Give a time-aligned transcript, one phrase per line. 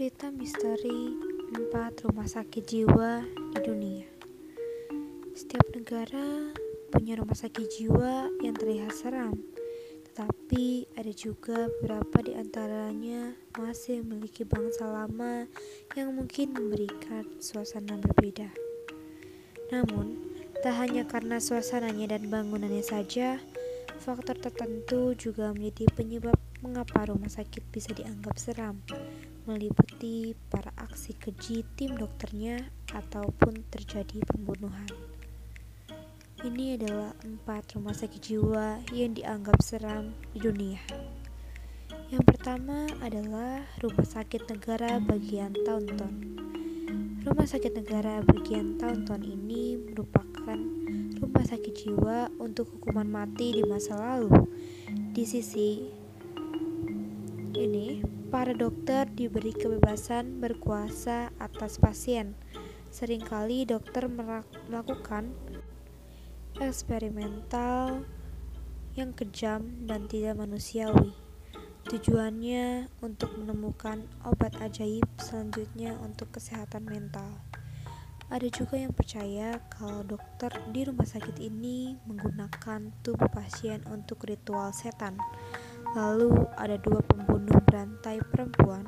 [0.00, 1.12] Cerita misteri
[1.52, 3.20] empat rumah sakit jiwa
[3.52, 4.08] di dunia.
[5.36, 6.56] Setiap negara
[6.88, 9.36] punya rumah sakit jiwa yang terlihat seram,
[10.08, 15.44] tetapi ada juga beberapa di antaranya masih memiliki bangsa lama
[15.92, 18.48] yang mungkin memberikan suasana berbeda.
[19.68, 20.16] Namun,
[20.64, 23.36] tak hanya karena suasananya dan bangunannya saja,
[24.00, 28.80] faktor tertentu juga menjadi penyebab mengapa rumah sakit bisa dianggap seram
[29.44, 34.88] meliputi para aksi keji tim dokternya ataupun terjadi pembunuhan.
[36.40, 40.80] Ini adalah empat rumah sakit jiwa yang dianggap seram di dunia.
[42.10, 46.14] Yang pertama adalah Rumah Sakit Negara bagian Taunton.
[47.22, 50.58] Rumah Sakit Negara bagian Taunton ini merupakan
[51.20, 54.48] rumah sakit jiwa untuk hukuman mati di masa lalu.
[55.14, 55.99] Di sisi
[57.60, 58.00] ini,
[58.32, 62.32] para dokter diberi kebebasan berkuasa atas pasien.
[62.88, 65.36] Seringkali dokter melakukan
[66.56, 68.02] eksperimental
[68.96, 71.12] yang kejam dan tidak manusiawi.
[71.86, 77.40] Tujuannya untuk menemukan obat ajaib selanjutnya untuk kesehatan mental.
[78.30, 84.70] Ada juga yang percaya kalau dokter di rumah sakit ini menggunakan tubuh pasien untuk ritual
[84.70, 85.18] setan.
[85.90, 88.86] Lalu ada dua pembunuh berantai perempuan,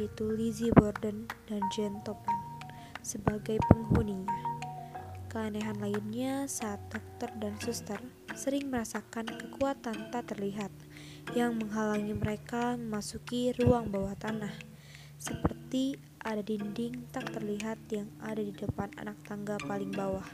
[0.00, 2.36] yaitu Lizzie Borden dan Jane Topan,
[3.04, 4.32] sebagai penghuninya.
[5.28, 8.00] Keanehan lainnya saat dokter dan suster
[8.32, 10.72] sering merasakan kekuatan tak terlihat
[11.36, 14.52] yang menghalangi mereka memasuki ruang bawah tanah,
[15.20, 20.24] seperti ada dinding tak terlihat yang ada di depan anak tangga paling bawah.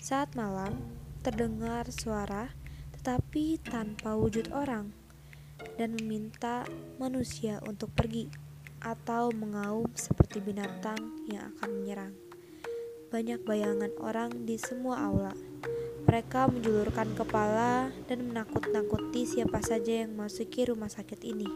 [0.00, 0.80] Saat malam,
[1.20, 2.61] terdengar suara
[3.02, 4.94] tetapi tanpa wujud orang,
[5.74, 6.62] dan meminta
[7.02, 8.30] manusia untuk pergi
[8.78, 12.14] atau mengaum seperti binatang yang akan menyerang.
[13.10, 15.34] Banyak bayangan orang di semua aula.
[16.06, 21.50] Mereka menjulurkan kepala dan menakut-nakuti siapa saja yang masuki rumah sakit ini.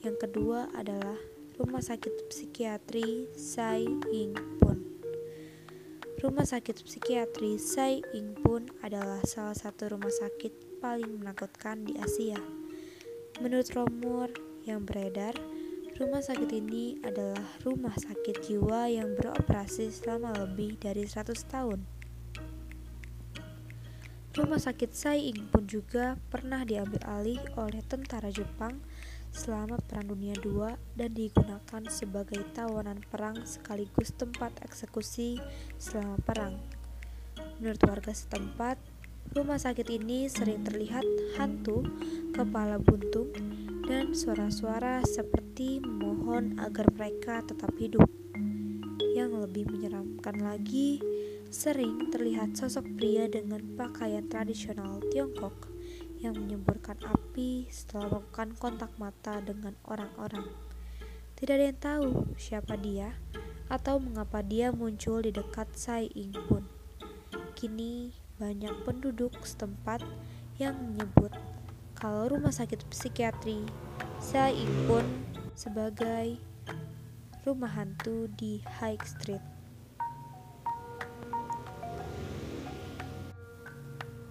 [0.00, 1.20] Yang kedua adalah
[1.60, 4.79] Rumah Sakit Psikiatri Sai Ying Pun.
[6.20, 12.36] Rumah sakit psikiatri Sai Ing pun adalah salah satu rumah sakit paling menakutkan di Asia.
[13.40, 14.28] Menurut rumor
[14.68, 15.32] yang beredar,
[15.96, 21.88] rumah sakit ini adalah rumah sakit jiwa yang beroperasi selama lebih dari 100 tahun.
[24.36, 28.76] Rumah sakit Sai Ing pun juga pernah diambil alih oleh tentara Jepang
[29.30, 35.38] selama Perang Dunia II dan digunakan sebagai tawanan perang sekaligus tempat eksekusi
[35.78, 36.54] selama perang.
[37.62, 38.76] Menurut warga setempat,
[39.32, 41.06] rumah sakit ini sering terlihat
[41.38, 41.86] hantu,
[42.34, 43.30] kepala buntung,
[43.86, 48.06] dan suara-suara seperti memohon agar mereka tetap hidup.
[49.14, 51.02] Yang lebih menyeramkan lagi,
[51.50, 55.69] sering terlihat sosok pria dengan pakaian tradisional Tiongkok
[56.20, 60.44] yang menyemburkan api setelah melakukan kontak mata dengan orang-orang.
[61.40, 63.16] Tidak ada yang tahu siapa dia
[63.72, 66.68] atau mengapa dia muncul di dekat Sai Ing Pun.
[67.56, 70.04] Kini banyak penduduk setempat
[70.60, 71.32] yang menyebut
[71.96, 73.64] kalau rumah sakit psikiatri
[74.20, 75.04] Sai Ing Pun
[75.56, 76.36] sebagai
[77.48, 79.49] rumah hantu di High Street.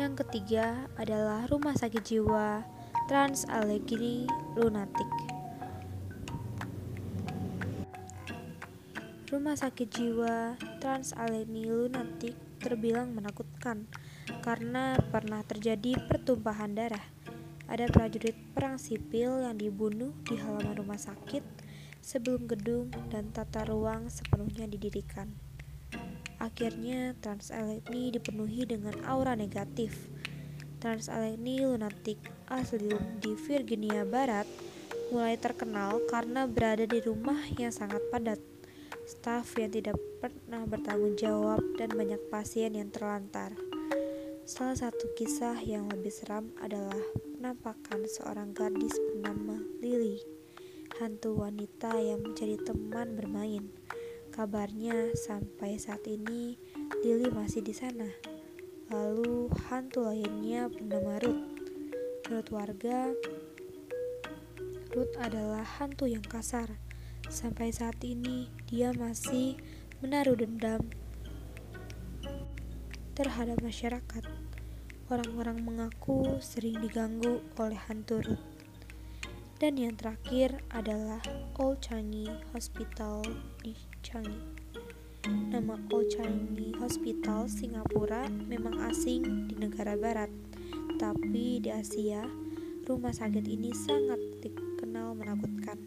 [0.00, 2.64] Yang ketiga adalah Rumah Sakit Jiwa
[3.12, 4.24] Trans Allegri
[4.56, 5.32] Lunatic.
[9.32, 13.88] Rumah sakit jiwa Trans Allegri Lunatic terbilang menakutkan
[14.44, 17.04] karena pernah terjadi pertumpahan darah.
[17.64, 21.40] Ada prajurit perang sipil yang dibunuh di halaman rumah sakit
[22.04, 25.51] sebelum gedung dan tata ruang sepenuhnya didirikan.
[26.42, 30.10] Akhirnya, Transallegni dipenuhi dengan aura negatif.
[30.82, 32.18] Transallegni lunatic
[32.50, 32.90] asli
[33.22, 34.50] di Virginia Barat
[35.14, 38.42] mulai terkenal karena berada di rumah yang sangat padat,
[39.06, 43.54] staf yang tidak pernah bertanggung jawab, dan banyak pasien yang terlantar.
[44.42, 46.98] Salah satu kisah yang lebih seram adalah
[47.38, 50.18] penampakan seorang gadis bernama Lily,
[50.98, 53.70] hantu wanita yang menjadi teman bermain.
[54.32, 56.56] Kabarnya sampai saat ini
[57.04, 58.08] Lily masih di sana.
[58.88, 61.44] Lalu hantu lainnya bernama Ruth.
[62.24, 63.12] Menurut warga,
[64.96, 66.80] Ruth adalah hantu yang kasar.
[67.28, 69.60] Sampai saat ini dia masih
[70.00, 70.80] menaruh dendam
[73.12, 74.24] terhadap masyarakat.
[75.12, 78.46] Orang-orang mengaku sering diganggu oleh hantu Ruth.
[79.60, 81.20] Dan yang terakhir adalah
[81.60, 83.20] Old Changi Hospital
[83.60, 84.44] di Changi.
[85.24, 90.28] Nama Old Changi Hospital Singapura memang asing di negara barat,
[91.00, 92.20] tapi di Asia,
[92.84, 95.80] rumah sakit ini sangat dikenal menakutkan.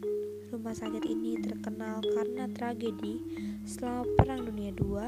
[0.49, 3.21] Rumah sakit ini terkenal karena tragedi
[3.61, 5.05] selama Perang Dunia II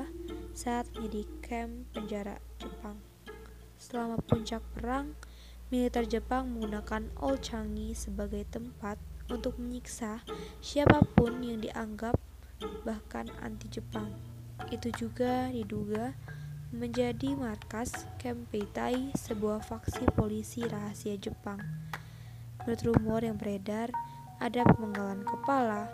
[0.54, 3.02] saat menjadi camp penjara Jepang.
[3.82, 5.18] Selama puncak perang,
[5.74, 9.02] militer Jepang menggunakan Old Changi sebagai tempat
[9.34, 10.22] untuk menyiksa
[10.62, 12.27] siapa pun yang dianggap
[12.86, 14.10] bahkan anti Jepang.
[14.74, 16.18] Itu juga diduga
[16.74, 21.64] menjadi markas Camp Peitai, sebuah faksi polisi rahasia Jepang.
[22.68, 23.88] Menurut rumor yang beredar,
[24.44, 25.88] ada pemenggalan kepala,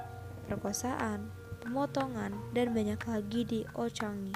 [0.49, 1.29] perkosaan,
[1.61, 4.33] pemotongan, dan banyak lagi di Old Changi.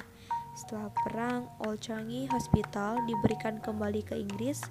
[0.54, 4.62] Setelah perang, Old Changi Hospital diberikan kembali ke Inggris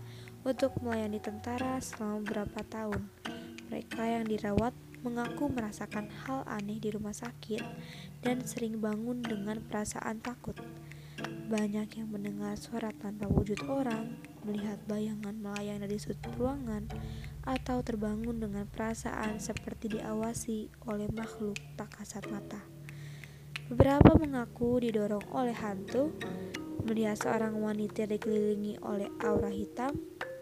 [0.47, 3.03] untuk melayani tentara selama beberapa tahun.
[3.67, 4.71] Mereka yang dirawat
[5.07, 7.63] mengaku merasakan hal aneh di rumah sakit
[8.27, 10.59] dan sering bangun dengan perasaan takut.
[11.47, 16.91] Banyak yang mendengar suara tanpa wujud orang, melihat bayangan melayang dari sudut ruangan,
[17.47, 22.59] atau terbangun dengan perasaan seperti diawasi oleh makhluk tak kasat mata.
[23.71, 26.11] Beberapa mengaku didorong oleh hantu,
[26.83, 29.95] melihat seorang wanita dikelilingi oleh aura hitam,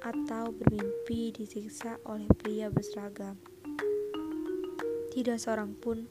[0.05, 3.54] atau bermimpi disiksa oleh pria berseragam.
[5.15, 6.11] Tidak seorang pun,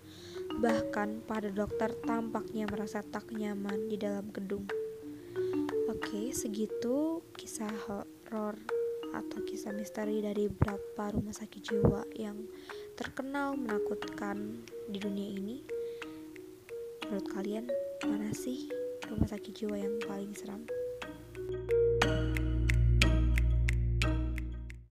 [0.63, 4.63] bahkan pada dokter tampaknya merasa tak nyaman di dalam gedung.
[5.91, 8.55] Oke, segitu kisah horor
[9.11, 12.47] atau kisah misteri dari beberapa rumah sakit jiwa yang
[12.95, 15.57] terkenal menakutkan di dunia ini.
[17.03, 17.67] Menurut kalian,
[18.07, 18.71] mana sih
[19.11, 20.63] rumah sakit jiwa yang paling seram?